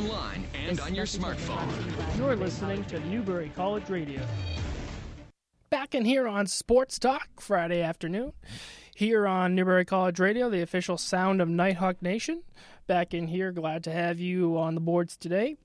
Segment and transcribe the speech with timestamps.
[0.00, 1.68] online and on your smartphone.
[2.16, 4.22] You're listening to Newbury College Radio.
[5.68, 8.32] Back in here on Sports Talk Friday afternoon,
[8.94, 12.42] here on Newbury College Radio, the official sound of Nighthawk Nation.
[12.86, 15.56] Back in here, glad to have you on the boards today.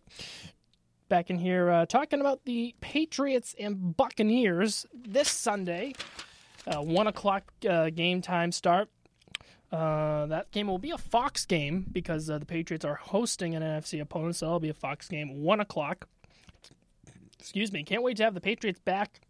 [1.08, 5.94] Back in here, uh, talking about the Patriots and Buccaneers this Sunday,
[6.68, 8.90] uh, one o'clock uh, game time start.
[9.72, 13.64] Uh, that game will be a Fox game because uh, the Patriots are hosting an
[13.64, 16.08] NFC opponent, so it'll be a Fox game, one o'clock.
[17.40, 17.84] Excuse me.
[17.84, 19.22] Can't wait to have the Patriots back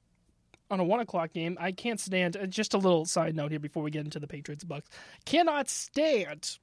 [0.69, 1.57] on a one o'clock game.
[1.59, 2.37] I can't stand.
[2.37, 4.89] uh, Just a little side note here before we get into the Patriots Bucks.
[5.25, 6.57] Cannot stand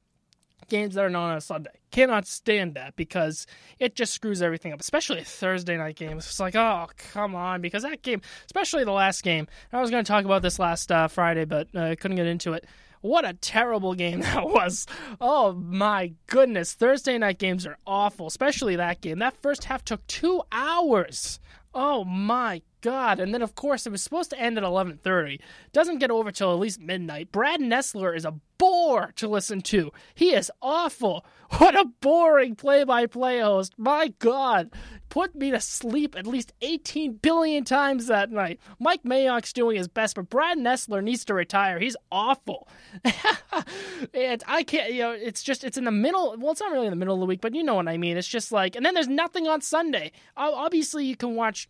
[0.68, 1.70] games that are not on a Sunday.
[1.90, 3.46] Cannot stand that because
[3.78, 6.18] it just screws everything up, especially a Thursday night game.
[6.18, 9.48] It's like, oh, come on, because that game, especially the last game.
[9.72, 12.26] I was going to talk about this last uh, Friday, but uh, I couldn't get
[12.26, 12.64] into it.
[13.02, 14.86] What a terrible game that was.
[15.20, 16.72] Oh my goodness.
[16.72, 19.18] Thursday night games are awful, especially that game.
[19.18, 21.38] That first half took two hours.
[21.74, 23.18] Oh my god.
[23.18, 25.40] And then of course it was supposed to end at 11:30.
[25.72, 27.32] Doesn't get over till at least midnight.
[27.32, 29.90] Brad Nessler is a bore to listen to.
[30.14, 31.24] He is awful.
[31.58, 33.74] What a boring play-by-play host.
[33.76, 34.70] My god.
[35.10, 38.58] Put me to sleep at least 18 billion times that night.
[38.80, 41.78] Mike Mayock's doing his best, but Brad Nessler needs to retire.
[41.78, 42.68] He's awful.
[44.14, 46.34] and I can't, you know, it's just, it's in the middle.
[46.38, 47.98] Well, it's not really in the middle of the week, but you know what I
[47.98, 48.16] mean.
[48.16, 50.12] It's just like, and then there's nothing on Sunday.
[50.38, 51.68] Obviously, you can watch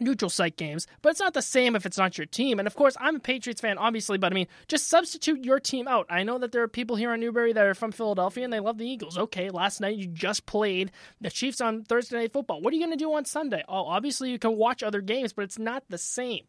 [0.00, 2.58] neutral site games, but it's not the same if it's not your team.
[2.58, 5.88] And of course, I'm a Patriots fan, obviously, but I mean, just substitute your team
[5.88, 6.06] out.
[6.08, 8.60] I know that there are people here in Newbury that are from Philadelphia and they
[8.60, 9.18] love the Eagles.
[9.18, 12.60] Okay, last night you just played the Chiefs on Thursday Night Football.
[12.60, 13.64] What are you going to do on Sunday?
[13.68, 16.44] Oh, obviously, you can watch other games, but it's not the same.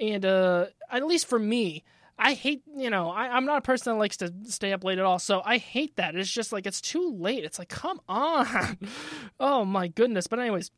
[0.00, 1.84] And uh, at least for me,
[2.18, 4.98] I hate, you know, I, I'm not a person that likes to stay up late
[4.98, 5.18] at all.
[5.18, 6.14] So I hate that.
[6.14, 7.44] It's just like, it's too late.
[7.44, 8.78] It's like, come on.
[9.40, 10.26] oh, my goodness.
[10.26, 10.70] But, anyways,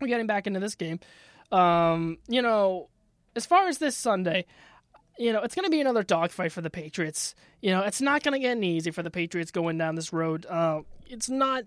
[0.00, 1.00] we're getting back into this game.
[1.50, 2.88] Um, you know,
[3.36, 4.46] as far as this Sunday,
[5.18, 7.34] you know, it's going to be another dogfight for the Patriots.
[7.60, 10.12] You know, it's not going to get any easy for the Patriots going down this
[10.12, 10.46] road.
[10.46, 11.64] Uh, it's not.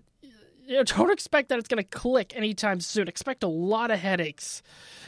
[0.66, 3.06] You know, don't expect that it's going to click anytime soon.
[3.08, 4.62] Expect a lot of headaches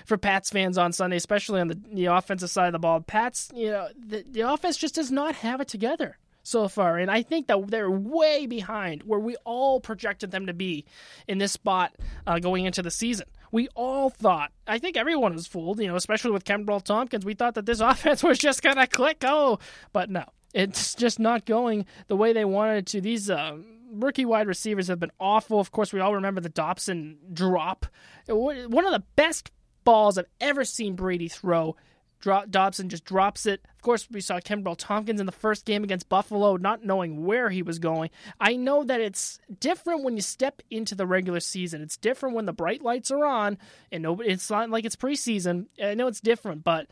[0.06, 3.00] for Pats fans on Sunday, especially on the, the offensive side of the ball.
[3.00, 6.16] Pats, you know, the, the offense just does not have it together
[6.48, 6.98] so far.
[6.98, 10.84] And I think that they're way behind where we all projected them to be
[11.26, 11.94] in this spot
[12.26, 13.26] uh, going into the season.
[13.53, 17.25] We all thought, I think everyone was fooled, you know, especially with Kenbrell Thompkins.
[17.25, 19.25] We thought that this offense was just going to click.
[19.25, 19.59] Oh,
[19.92, 23.00] but no, it's just not going the way they wanted to.
[23.00, 23.59] These uh,
[23.92, 25.60] rookie wide receivers have been awful.
[25.60, 27.86] Of course, we all remember the Dobson drop.
[28.26, 29.50] One of the best
[29.84, 31.76] balls I've ever seen Brady throw.
[32.20, 33.60] Dobson just drops it.
[33.76, 37.50] Of course, we saw Kenbrell Thompkins in the first game against Buffalo, not knowing where
[37.50, 38.10] he was going.
[38.40, 41.82] I know that it's different when you step into the regular season.
[41.82, 43.58] It's different when the bright lights are on,
[43.92, 44.30] and nobody.
[44.30, 45.66] It's not like it's preseason.
[45.82, 46.88] I know it's different, but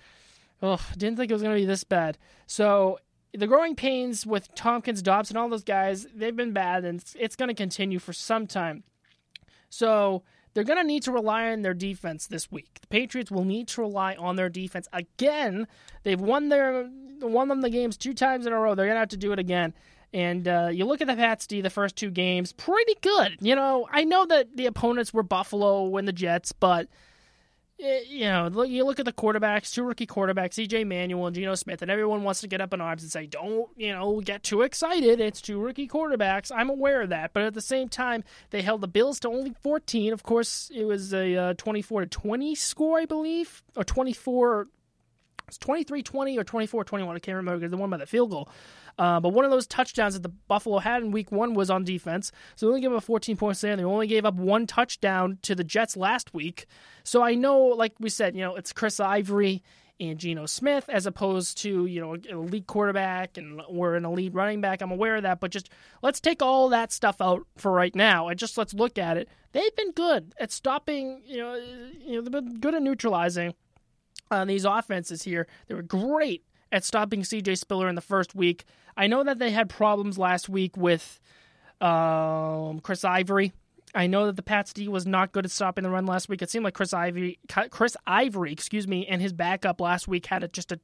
[0.62, 2.18] oh, didn't think it was going to be this bad.
[2.46, 2.98] So
[3.32, 7.36] the growing pains with Thompkins, Dobson, all those guys, they've been bad, and it's, it's
[7.36, 8.84] going to continue for some time.
[9.68, 10.22] So
[10.56, 12.78] they're going to need to rely on their defense this week.
[12.80, 15.68] The Patriots will need to rely on their defense again.
[16.02, 16.88] They've won their
[17.20, 18.74] won them the games two times in a row.
[18.74, 19.74] They're going to have to do it again.
[20.14, 23.36] And uh, you look at the Pats D, the first two games, pretty good.
[23.40, 26.88] You know, I know that the opponents were Buffalo and the Jets, but
[27.80, 31.36] eh, you know, look- you look at the quarterbacks, two rookie quarterbacks, EJ Manuel and
[31.36, 34.20] Geno Smith, and everyone wants to get up in arms and say, "Don't you know,
[34.20, 35.20] get too excited?
[35.20, 38.80] It's two rookie quarterbacks." I'm aware of that, but at the same time, they held
[38.80, 40.12] the Bills to only 14.
[40.12, 44.68] Of course, it was a uh, 24 to 20 score, I believe, or 24.
[45.48, 47.14] It's 23-20 or 24-21.
[47.14, 47.68] I can't remember.
[47.68, 48.48] The one by the field goal.
[48.98, 51.84] Uh, but one of those touchdowns that the Buffalo had in Week One was on
[51.84, 52.32] defense.
[52.54, 53.76] So they only gave up 14 points there.
[53.76, 56.66] They only gave up one touchdown to the Jets last week.
[57.04, 59.62] So I know, like we said, you know, it's Chris Ivory
[59.98, 64.34] and Geno Smith as opposed to you know an elite quarterback and or an elite
[64.34, 64.82] running back.
[64.82, 65.70] I'm aware of that, but just
[66.02, 69.28] let's take all that stuff out for right now and just let's look at it.
[69.52, 71.22] They've been good at stopping.
[71.24, 73.54] You know, you know they've been good at neutralizing
[74.30, 75.46] uh, these offenses here.
[75.66, 78.64] They were great at stopping CJ Spiller in the first week.
[78.96, 81.20] I know that they had problems last week with
[81.80, 83.52] um, Chris Ivory.
[83.94, 86.42] I know that the Pats D was not good at stopping the run last week.
[86.42, 87.38] It seemed like Chris Ivory,
[87.70, 90.80] Chris Ivory, excuse me, and his backup last week had a, just a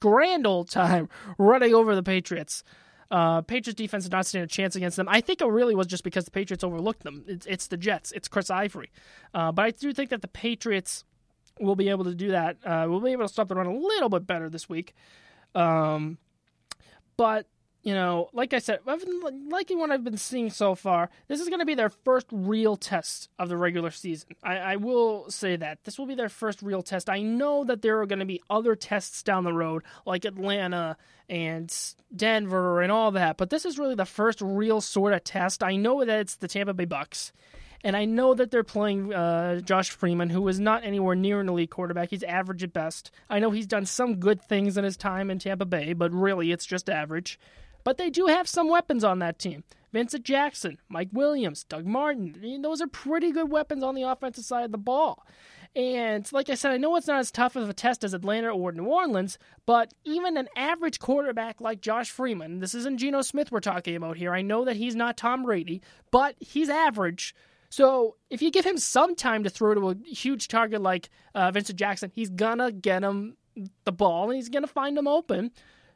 [0.00, 1.08] grand old time
[1.38, 2.62] running over the Patriots.
[3.10, 5.08] Uh, Patriots defense did not stand a chance against them.
[5.08, 7.24] I think it really was just because the Patriots overlooked them.
[7.26, 8.12] It's, it's the Jets.
[8.12, 8.90] It's Chris Ivory.
[9.32, 11.04] Uh, but I do think that the Patriots
[11.60, 12.56] will be able to do that.
[12.64, 14.94] Uh, we'll be able to stop the run a little bit better this week.
[15.54, 16.18] Um,
[17.16, 17.46] but
[17.82, 21.10] you know, like I said, I've been liking what I've been seeing so far.
[21.28, 24.30] This is going to be their first real test of the regular season.
[24.42, 25.84] I, I, will say that.
[25.84, 27.08] This will be their first real test.
[27.08, 30.96] I know that there are going to be other tests down the road, like Atlanta
[31.28, 31.74] and
[32.14, 35.62] Denver and all that, but this is really the first real sort of test.
[35.62, 37.32] I know that it's the Tampa Bay Bucks.
[37.84, 41.48] And I know that they're playing uh, Josh Freeman, who is not anywhere near an
[41.48, 42.10] elite quarterback.
[42.10, 43.10] He's average at best.
[43.30, 46.50] I know he's done some good things in his time in Tampa Bay, but really
[46.50, 47.38] it's just average.
[47.84, 49.62] But they do have some weapons on that team.
[49.92, 52.60] Vincent Jackson, Mike Williams, Doug Martin.
[52.62, 55.24] Those are pretty good weapons on the offensive side of the ball.
[55.76, 58.48] And like I said, I know it's not as tough of a test as Atlanta
[58.48, 63.52] or New Orleans, but even an average quarterback like Josh Freeman, this isn't Geno Smith
[63.52, 64.34] we're talking about here.
[64.34, 67.34] I know that he's not Tom Brady, but he's average.
[67.70, 71.50] So if you give him some time to throw to a huge target like uh,
[71.50, 73.36] Vincent Jackson, he's gonna get him
[73.84, 75.50] the ball and he's gonna find him open.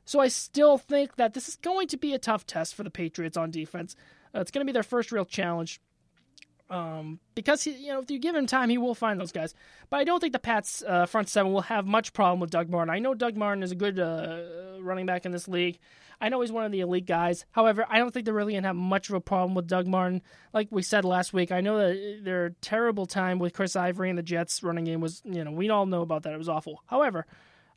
[0.04, 2.90] So I still think that this is going to be a tough test for the
[2.90, 3.94] Patriots on defense.
[4.34, 5.80] Uh, it's going to be their first real challenge.
[6.72, 9.54] Um, because he, you know, if you give him time, he will find those guys.
[9.90, 12.70] But I don't think the Pats uh, front seven will have much problem with Doug
[12.70, 12.88] Martin.
[12.88, 15.78] I know Doug Martin is a good uh, running back in this league.
[16.18, 17.44] I know he's one of the elite guys.
[17.50, 20.22] However, I don't think they're really gonna have much of a problem with Doug Martin.
[20.54, 24.18] Like we said last week, I know that their terrible time with Chris Ivory and
[24.18, 26.32] the Jets running game was, you know, we all know about that.
[26.32, 26.82] It was awful.
[26.86, 27.26] However,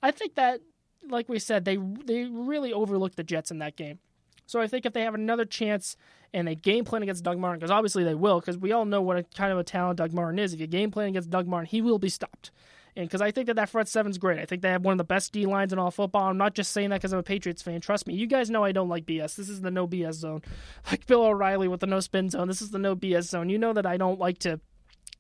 [0.02, 0.62] I think that
[1.10, 4.00] like we said, they they really overlooked the Jets in that game.
[4.46, 5.98] So I think if they have another chance
[6.34, 9.02] and they game plan against Doug Martin, because obviously they will, because we all know
[9.02, 10.54] what a kind of a talent Doug Martin is.
[10.54, 12.52] If you game plan against Doug Martin, he will be stopped.
[12.98, 14.40] And because I think that that front seven's great.
[14.40, 16.30] I think they have one of the best D lines in all football.
[16.30, 17.82] I'm not just saying that because I'm a Patriots fan.
[17.82, 19.36] Trust me, you guys know I don't like BS.
[19.36, 20.42] This is the no BS zone,
[20.92, 22.48] like Bill O'Reilly with the no spin zone.
[22.48, 23.50] This is the no BS zone.
[23.50, 24.62] You know that I don't like to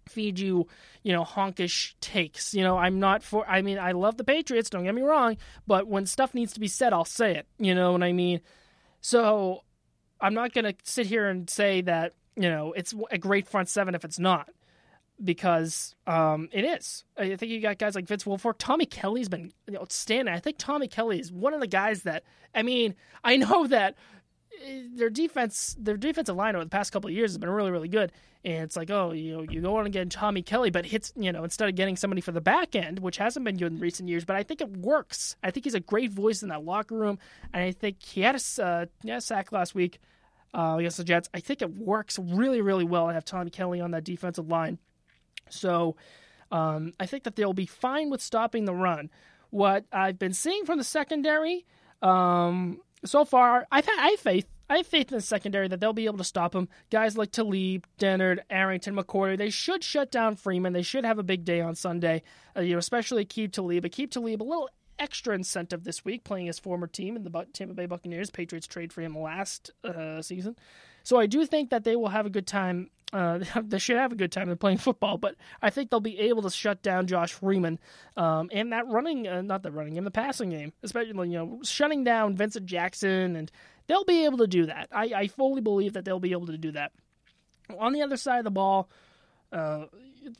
[0.07, 0.67] feed you,
[1.03, 2.53] you know, honkish takes.
[2.53, 3.47] You know, I'm not for.
[3.47, 4.69] I mean, I love the Patriots.
[4.69, 5.35] Don't get me wrong,
[5.67, 7.47] but when stuff needs to be said, I'll say it.
[7.59, 8.39] You know what I mean?
[9.05, 9.61] So
[10.19, 13.69] I'm not going to sit here and say that you know it's a great front
[13.69, 14.49] seven if it's not,
[15.23, 17.05] because um, it is.
[17.15, 18.55] I think you got guys like Vince Wilfork.
[18.57, 20.33] Tommy Kelly's been outstanding.
[20.33, 22.23] I think Tommy Kelly is one of the guys that.
[22.55, 23.95] I mean, I know that
[24.95, 27.87] their defense, their defensive line over the past couple of years has been really, really
[27.87, 28.11] good.
[28.43, 31.11] And it's like, oh, you know, you go on and get Tommy Kelly, but hits,
[31.15, 33.79] you know, instead of getting somebody for the back end, which hasn't been good in
[33.79, 35.35] recent years, but I think it works.
[35.41, 37.17] I think he's a great voice in that locker room,
[37.53, 39.99] and I think he had a, uh, yeah, sack last week
[40.53, 41.27] uh, against the Jets.
[41.33, 44.77] I think it works really, really well to have Tommy Kelly on that defensive line.
[45.49, 45.95] So
[46.51, 49.09] um, I think that they'll be fine with stopping the run.
[49.49, 51.65] What I've been seeing from the secondary.
[52.01, 54.47] Um, so far, I've had, I have faith.
[54.67, 56.67] I have faith in the secondary that they'll be able to stop him.
[56.89, 60.73] Guys like Talib, Dennard, Arrington, McCourty, they should shut down Freeman.
[60.73, 62.23] They should have a big day on Sunday,
[62.57, 63.83] uh, you know, especially Aqib Talib.
[63.83, 67.75] Aqib Talib, a little extra incentive this week playing his former team in the Tampa
[67.75, 68.31] Bay Buccaneers.
[68.31, 70.55] Patriots trade for him last uh, season.
[71.03, 72.89] So I do think that they will have a good time.
[73.15, 74.47] Uh, they should have a good time.
[74.47, 77.79] They're playing football, but I think they'll be able to shut down Josh Freeman
[78.17, 81.59] um, and that running, uh, not the running, game, the passing game, especially you know
[81.63, 83.49] shutting down Vincent Jackson, and
[83.87, 84.89] they'll be able to do that.
[84.91, 86.91] I, I fully believe that they'll be able to do that.
[87.79, 88.89] On the other side of the ball,
[89.53, 89.85] uh,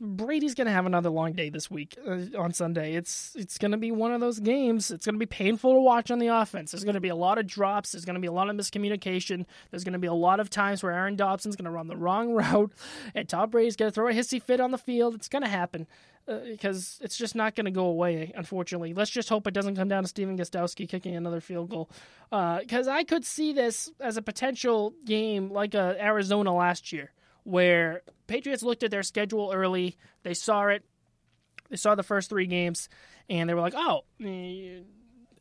[0.00, 2.94] Brady's going to have another long day this week uh, on Sunday.
[2.94, 4.90] It's it's going to be one of those games.
[4.90, 6.72] It's going to be painful to watch on the offense.
[6.72, 7.92] There's going to be a lot of drops.
[7.92, 9.46] There's going to be a lot of miscommunication.
[9.70, 11.96] There's going to be a lot of times where Aaron Dobson's going to run the
[11.96, 12.72] wrong route,
[13.14, 15.14] and Tom Brady's going to throw a hissy fit on the field.
[15.14, 15.86] It's going to happen
[16.28, 18.32] uh, because it's just not going to go away.
[18.34, 21.90] Unfortunately, let's just hope it doesn't come down to Stephen Gostkowski kicking another field goal.
[22.30, 27.12] Because uh, I could see this as a potential game like uh, Arizona last year
[27.46, 30.84] where Patriots looked at their schedule early, they saw it,
[31.70, 32.88] they saw the first three games,
[33.30, 34.80] and they were like, "Oh, eh,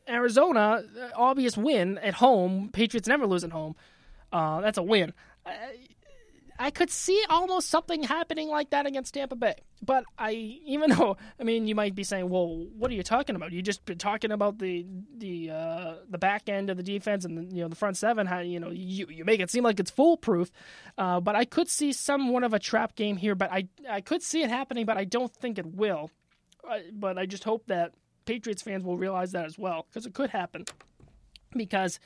[0.07, 0.83] Arizona,
[1.15, 2.69] obvious win at home.
[2.71, 3.75] Patriots never lose at home.
[4.31, 5.13] Uh, that's a win."
[6.57, 9.55] I could see almost something happening like that against Tampa Bay.
[9.81, 13.35] But I, even though, I mean, you might be saying, "Well, what are you talking
[13.35, 13.51] about?
[13.51, 14.85] You just been talking about the
[15.17, 18.27] the uh, the back end of the defense and the, you know the front seven.
[18.27, 20.51] How you know you you make it seem like it's foolproof."
[20.97, 23.35] Uh, but I could see somewhat of a trap game here.
[23.35, 26.09] But I I could see it happening, but I don't think it will.
[26.67, 27.93] Uh, but I just hope that
[28.25, 30.65] Patriots fans will realize that as well because it could happen.
[31.55, 31.99] Because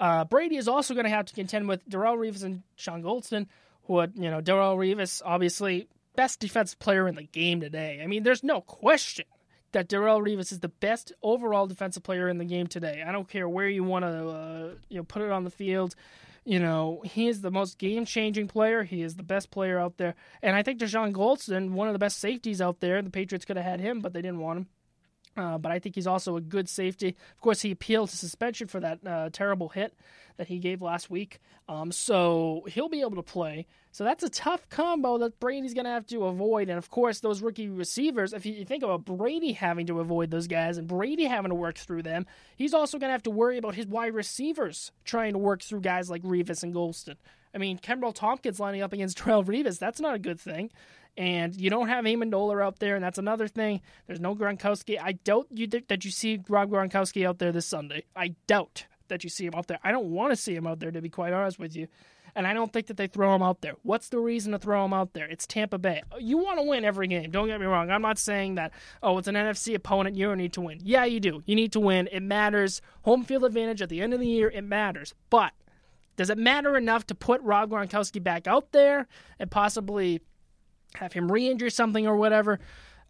[0.00, 3.46] uh, Brady is also going to have to contend with Darrelle Revis and Sean Goldson
[3.84, 8.00] what you know, Darrelle Revis, obviously best defensive player in the game today.
[8.02, 9.26] I mean, there's no question
[9.72, 13.04] that Darrelle Revis is the best overall defensive player in the game today.
[13.06, 15.94] I don't care where you want to uh, you know put it on the field.
[16.44, 18.82] You know, he is the most game changing player.
[18.82, 20.14] He is the best player out there.
[20.42, 23.02] And I think Dashon Goldson, one of the best safeties out there.
[23.02, 24.66] The Patriots could have had him, but they didn't want him.
[25.40, 27.08] Uh, but I think he's also a good safety.
[27.08, 29.94] Of course, he appealed to suspension for that uh, terrible hit
[30.36, 31.40] that he gave last week.
[31.68, 33.66] Um, so he'll be able to play.
[33.92, 36.68] So that's a tough combo that Brady's going to have to avoid.
[36.68, 40.46] And of course, those rookie receivers, if you think about Brady having to avoid those
[40.46, 43.58] guys and Brady having to work through them, he's also going to have to worry
[43.58, 47.16] about his wide receivers trying to work through guys like Revis and Goldson.
[47.54, 50.70] I mean, Kenbrell Thompkins lining up against Darrelle Revis, that's not a good thing
[51.16, 53.80] and you don't have Amendola out there, and that's another thing.
[54.06, 54.98] There's no Gronkowski.
[55.00, 58.04] I doubt you that you see Rob Gronkowski out there this Sunday.
[58.16, 59.78] I doubt that you see him out there.
[59.84, 61.88] I don't want to see him out there, to be quite honest with you.
[62.34, 63.74] And I don't think that they throw him out there.
[63.82, 65.26] What's the reason to throw him out there?
[65.26, 66.02] It's Tampa Bay.
[66.18, 67.30] You want to win every game.
[67.32, 67.90] Don't get me wrong.
[67.90, 70.16] I'm not saying that, oh, it's an NFC opponent.
[70.16, 70.78] You don't need to win.
[70.82, 71.42] Yeah, you do.
[71.44, 72.08] You need to win.
[72.12, 72.80] It matters.
[73.02, 75.12] Home field advantage at the end of the year, it matters.
[75.28, 75.52] But
[76.16, 80.20] does it matter enough to put Rob Gronkowski back out there and possibly
[80.94, 82.58] have him re injure something or whatever.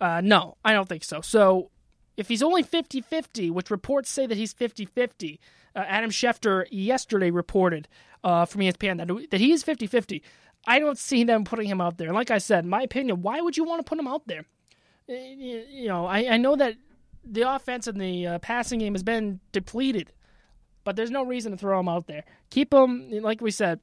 [0.01, 1.21] Uh, no, I don't think so.
[1.21, 1.71] So
[2.17, 5.41] if he's only 50 50, which reports say that he's 50 50,
[5.75, 7.89] uh, Adam Schefter yesterday reported
[8.25, 10.23] uh, from ESPN that, that he is 50 50.
[10.67, 12.09] I don't see them putting him out there.
[12.09, 14.45] And like I said, my opinion, why would you want to put him out there?
[15.09, 16.77] You know, I, I know that
[17.25, 20.13] the offense and the uh, passing game has been depleted,
[20.85, 22.25] but there's no reason to throw him out there.
[22.51, 23.81] Keep him, like we said,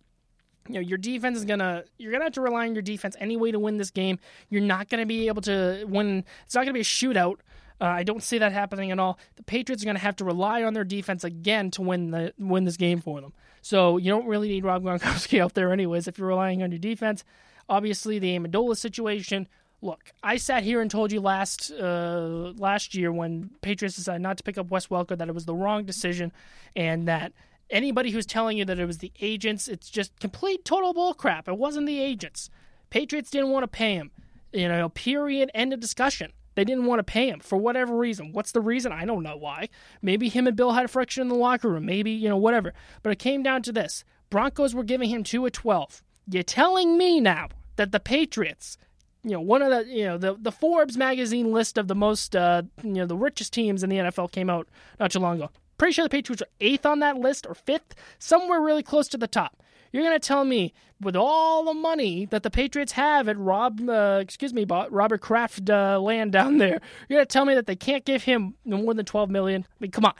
[0.67, 3.51] you know your defense is gonna you're gonna have to rely on your defense anyway
[3.51, 4.19] to win this game.
[4.50, 6.24] You're not gonna be able to win.
[6.45, 7.38] It's not gonna be a shootout.
[7.79, 9.19] Uh, I don't see that happening at all.
[9.36, 12.33] The Patriots are going to have to rely on their defense again to win the
[12.39, 13.33] win this game for them.
[13.62, 16.07] So you don't really need Rob Gronkowski out there, anyways.
[16.07, 17.24] If you're relying on your defense,
[17.69, 19.47] obviously the Amendola situation.
[19.81, 24.38] Look, I sat here and told you last uh, last year when Patriots decided not
[24.38, 26.31] to pick up Wes Welker that it was the wrong decision,
[26.75, 27.31] and that
[27.69, 31.47] anybody who's telling you that it was the agents, it's just complete total bullcrap.
[31.47, 32.50] It wasn't the agents.
[32.89, 34.12] Patriots didn't want to pay him.
[34.53, 36.31] You know, period, end of discussion.
[36.55, 38.31] They didn't want to pay him for whatever reason.
[38.31, 38.91] What's the reason?
[38.91, 39.69] I don't know why.
[40.01, 41.86] Maybe him and Bill had a friction in the locker room.
[41.86, 42.74] Maybe, you know, whatever.
[43.03, 46.01] But it came down to this Broncos were giving him 2 at 12.
[46.29, 48.77] You're telling me now that the Patriots,
[49.24, 52.36] you know, one of the, you know, the, the Forbes magazine list of the most,
[52.36, 54.67] uh, you know, the richest teams in the NFL came out
[55.00, 55.51] not too long ago.
[55.77, 59.17] Pretty sure the Patriots are eighth on that list or fifth, somewhere really close to
[59.17, 59.62] the top.
[59.91, 63.88] You're going to tell me, with all the money that the Patriots have at Rob,
[63.88, 67.67] uh, excuse me, Robert Kraft uh, land down there, you're going to tell me that
[67.67, 69.65] they can't give him more than 12 million?
[69.69, 70.13] I mean, come on.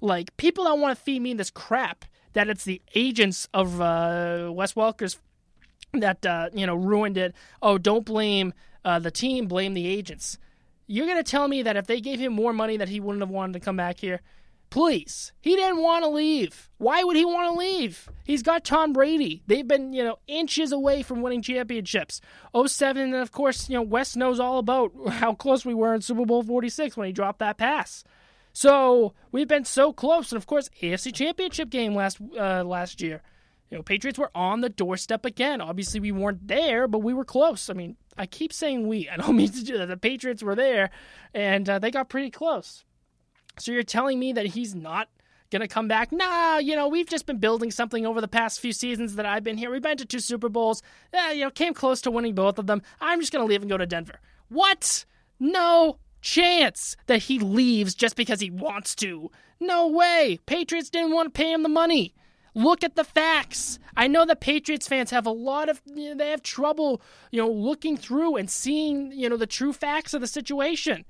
[0.00, 4.50] Like, people don't want to feed me this crap that it's the agents of uh,
[4.52, 5.18] Wes Welker's
[5.94, 7.34] that, uh, you know, ruined it.
[7.62, 8.52] Oh, don't blame
[8.84, 10.36] uh, the team, blame the agents.
[10.86, 13.22] You're going to tell me that if they gave him more money that he wouldn't
[13.22, 14.20] have wanted to come back here?
[14.76, 15.32] Please.
[15.40, 16.68] He didn't want to leave.
[16.76, 18.10] Why would he want to leave?
[18.24, 19.42] He's got Tom Brady.
[19.46, 22.20] They've been, you know, inches away from winning championships.
[22.54, 26.02] 07, and of course, you know, Wes knows all about how close we were in
[26.02, 28.04] Super Bowl 46 when he dropped that pass.
[28.52, 33.22] So we've been so close, and of course, AFC Championship game last uh, last year.
[33.70, 35.62] You know, Patriots were on the doorstep again.
[35.62, 37.70] Obviously, we weren't there, but we were close.
[37.70, 39.08] I mean, I keep saying we.
[39.12, 39.86] I don't mean to do that.
[39.86, 40.90] The Patriots were there,
[41.32, 42.84] and uh, they got pretty close.
[43.58, 45.08] So you're telling me that he's not
[45.50, 46.12] going to come back?
[46.12, 49.44] Nah, you know, we've just been building something over the past few seasons that I've
[49.44, 49.70] been here.
[49.70, 50.82] We've been to two Super Bowls.
[51.12, 52.82] Yeah, you know, came close to winning both of them.
[53.00, 54.20] I'm just going to leave and go to Denver.
[54.48, 55.04] What?
[55.38, 59.30] No chance that he leaves just because he wants to.
[59.60, 60.38] No way.
[60.46, 62.14] Patriots didn't want to pay him the money.
[62.54, 63.78] Look at the facts.
[63.96, 67.40] I know that Patriots fans have a lot of you know, they have trouble, you
[67.40, 71.04] know, looking through and seeing, you know, the true facts of the situation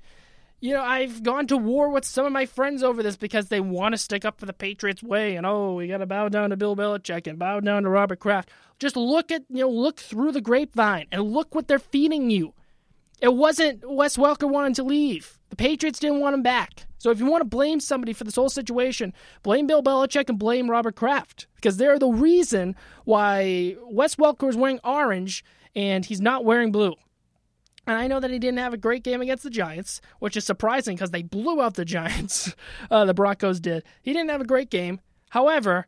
[0.59, 3.59] you know, I've gone to war with some of my friends over this because they
[3.59, 6.49] want to stick up for the Patriots way and oh, we got to bow down
[6.49, 8.49] to Bill Belichick and bow down to Robert Kraft.
[8.79, 12.53] Just look at, you know, look through the grapevine and look what they're feeding you.
[13.21, 15.39] It wasn't Wes Welker wanting to leave.
[15.49, 16.85] The Patriots didn't want him back.
[16.97, 20.39] So if you want to blame somebody for this whole situation, blame Bill Belichick and
[20.39, 25.43] blame Robert Kraft because they're the reason why Wes Welker is wearing orange
[25.75, 26.95] and he's not wearing blue.
[27.87, 30.43] And I know that he didn't have a great game against the Giants, which is
[30.43, 32.53] surprising because they blew out the Giants.
[32.91, 33.83] Uh, the Broncos did.
[34.01, 34.99] He didn't have a great game.
[35.29, 35.87] However,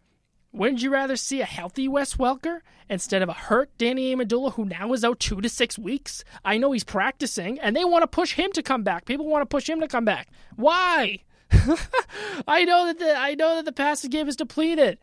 [0.51, 4.65] wouldn't you rather see a healthy Wes Welker instead of a hurt Danny Amendola who
[4.65, 6.23] now is out two to six weeks?
[6.43, 9.05] I know he's practicing, and they want to push him to come back.
[9.05, 10.29] People want to push him to come back.
[10.55, 11.19] Why?
[12.47, 14.99] I know that the I know that the passing game is depleted.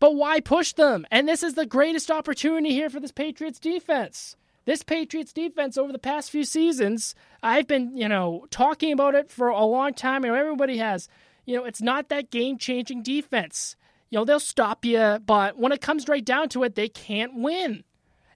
[0.00, 1.06] But why push them?
[1.10, 4.36] And this is the greatest opportunity here for this Patriots defense.
[4.68, 9.30] This Patriots defense over the past few seasons, I've been, you know, talking about it
[9.30, 11.08] for a long time, and everybody has.
[11.46, 13.76] You know, it's not that game changing defense.
[14.10, 17.32] You know, they'll stop you, but when it comes right down to it, they can't
[17.36, 17.82] win.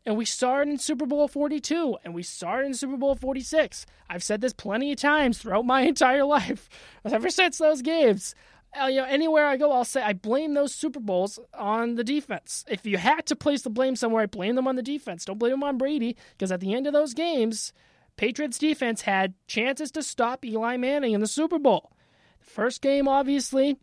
[0.07, 3.15] And we saw it in Super Bowl 42, and we saw it in Super Bowl
[3.15, 3.85] 46.
[4.09, 6.71] I've said this plenty of times throughout my entire life,
[7.05, 8.35] ever since those games.
[8.81, 12.05] Uh, you know, anywhere I go, I'll say I blame those Super Bowls on the
[12.05, 12.65] defense.
[12.69, 15.27] If you had to place the blame somewhere, I blame them on the defense.
[15.27, 17.75] Don't blame them on Brady, because at the end of those games,
[18.17, 21.93] Patriots defense had chances to stop Eli Manning in the Super Bowl.
[22.41, 23.77] The first game, obviously,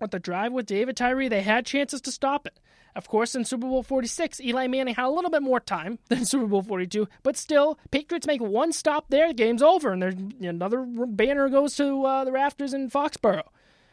[0.00, 2.58] with the drive with David Tyree, they had chances to stop it.
[2.94, 6.24] Of course, in Super Bowl 46, Eli Manning had a little bit more time than
[6.24, 10.14] Super Bowl 42, but still, Patriots make one stop there, the game's over, and there's
[10.40, 13.48] another banner goes to uh, the rafters in Foxborough.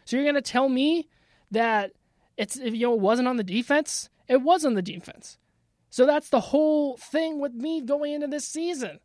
[0.05, 1.09] So you're going to tell me
[1.51, 1.91] that
[2.37, 4.09] it's if you know it wasn't on the defense?
[4.27, 5.37] It was on the defense.
[5.89, 8.99] So that's the whole thing with me going into this season.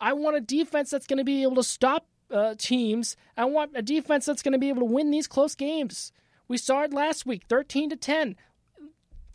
[0.00, 3.16] I want a defense that's going to be able to stop uh, teams.
[3.36, 6.12] I want a defense that's going to be able to win these close games.
[6.46, 8.36] We saw it last week, 13 to 10.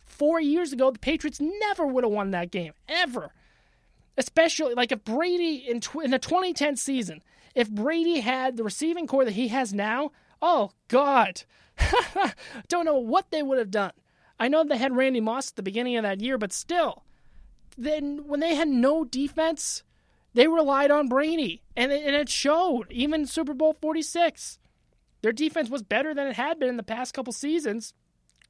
[0.05, 3.33] 4 years ago, the Patriots never would have won that game ever.
[4.17, 7.21] Especially like if Brady in tw- in the 2010 season,
[7.55, 10.11] if Brady had the receiving corps that he has now,
[10.45, 11.43] Oh, God.
[12.67, 13.93] Don't know what they would have done.
[14.37, 17.05] I know they had Randy Moss at the beginning of that year, but still,
[17.77, 19.83] then when they had no defense,
[20.33, 22.91] they relied on Brady, and it, and it showed.
[22.91, 24.59] Even Super Bowl 46,
[25.21, 27.93] their defense was better than it had been in the past couple seasons.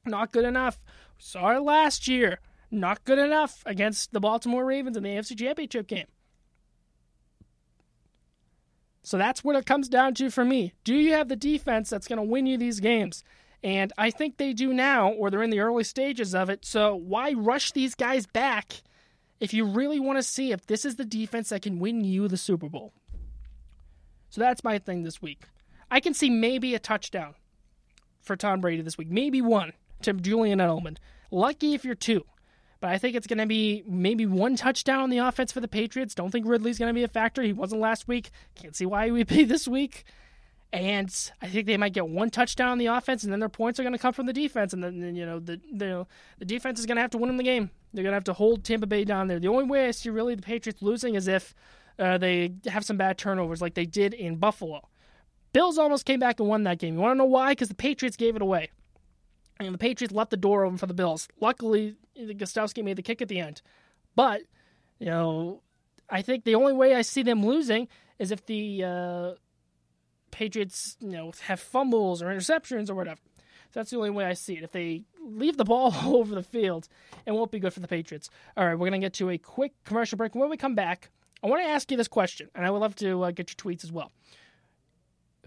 [0.04, 0.80] Not good enough.
[1.20, 2.40] It last year.
[2.72, 6.06] Not good enough against the Baltimore Ravens in the AFC Championship game.
[9.04, 10.72] So that's what it comes down to for me.
[10.82, 13.22] Do you have the defense that's going to win you these games?
[13.62, 16.64] And I think they do now, or they're in the early stages of it.
[16.64, 18.82] So why rush these guys back
[19.40, 22.28] if you really want to see if this is the defense that can win you
[22.28, 22.94] the Super Bowl?
[24.30, 25.42] So that's my thing this week.
[25.90, 27.34] I can see maybe a touchdown
[28.22, 30.96] for Tom Brady this week, maybe one to Julian Edelman.
[31.30, 32.24] Lucky if you're two.
[32.84, 35.68] But I think it's going to be maybe one touchdown on the offense for the
[35.68, 36.14] Patriots.
[36.14, 37.40] Don't think Ridley's going to be a factor.
[37.40, 38.28] He wasn't last week.
[38.56, 40.04] Can't see why he would be this week.
[40.70, 41.08] And
[41.40, 43.84] I think they might get one touchdown on the offense, and then their points are
[43.84, 44.74] going to come from the defense.
[44.74, 46.06] And then, you know, the, the,
[46.38, 47.70] the defense is going to have to win them the game.
[47.94, 49.40] They're going to have to hold Tampa Bay down there.
[49.40, 51.54] The only way I see really the Patriots losing is if
[51.98, 54.86] uh, they have some bad turnovers like they did in Buffalo.
[55.54, 56.96] Bills almost came back and won that game.
[56.96, 57.52] You want to know why?
[57.52, 58.68] Because the Patriots gave it away.
[59.60, 61.28] And the Patriots left the door open for the Bills.
[61.40, 63.62] Luckily, Gostkowski made the kick at the end.
[64.16, 64.42] But,
[64.98, 65.62] you know,
[66.10, 67.88] I think the only way I see them losing
[68.18, 69.30] is if the uh,
[70.30, 73.20] Patriots, you know, have fumbles or interceptions or whatever.
[73.70, 74.62] So that's the only way I see it.
[74.62, 76.88] If they leave the ball all over the field,
[77.26, 78.30] it won't be good for the Patriots.
[78.56, 80.34] All right, we're going to get to a quick commercial break.
[80.34, 81.10] When we come back,
[81.42, 83.56] I want to ask you this question, and I would love to uh, get your
[83.72, 84.10] tweets as well.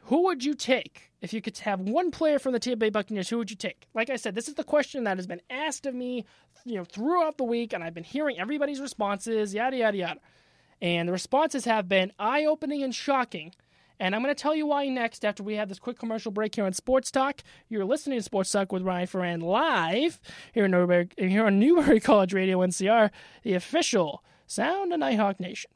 [0.07, 3.27] Who would you take if you could have one player from the Tampa Bay Buccaneers?
[3.27, 3.87] Who would you take?
[3.93, 6.25] Like I said, this is the question that has been asked of me,
[6.63, 10.19] you know, throughout the week, and I've been hearing everybody's responses, yada yada yada.
[10.81, 13.53] And the responses have been eye-opening and shocking.
[13.99, 16.55] And I'm going to tell you why next after we have this quick commercial break
[16.55, 17.41] here on Sports Talk.
[17.67, 20.21] You're listening to Sports Talk with Ryan Ferran live
[20.53, 23.09] here, in Newbury, here on Newbury College Radio NCR,
[23.43, 25.69] the official sound of Nighthawk Nation.